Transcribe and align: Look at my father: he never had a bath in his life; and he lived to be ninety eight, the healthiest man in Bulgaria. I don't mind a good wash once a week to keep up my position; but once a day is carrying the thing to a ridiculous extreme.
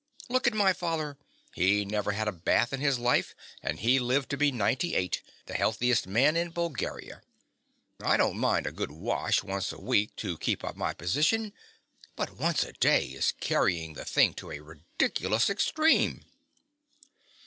Look 0.29 0.47
at 0.47 0.55
my 0.55 0.73
father: 0.73 1.15
he 1.53 1.85
never 1.85 2.13
had 2.13 2.27
a 2.27 2.31
bath 2.31 2.73
in 2.73 2.79
his 2.79 2.97
life; 2.97 3.35
and 3.61 3.79
he 3.81 3.99
lived 3.99 4.31
to 4.31 4.35
be 4.35 4.51
ninety 4.51 4.95
eight, 4.95 5.21
the 5.45 5.53
healthiest 5.53 6.07
man 6.07 6.35
in 6.35 6.49
Bulgaria. 6.49 7.21
I 8.01 8.17
don't 8.17 8.37
mind 8.39 8.65
a 8.65 8.71
good 8.71 8.89
wash 8.91 9.43
once 9.43 9.71
a 9.71 9.79
week 9.79 10.15
to 10.15 10.39
keep 10.39 10.63
up 10.63 10.75
my 10.75 10.95
position; 10.95 11.53
but 12.15 12.39
once 12.39 12.63
a 12.63 12.73
day 12.73 13.09
is 13.09 13.33
carrying 13.39 13.93
the 13.93 14.03
thing 14.03 14.33
to 14.41 14.49
a 14.51 14.61
ridiculous 14.61 15.51
extreme. 15.51 16.23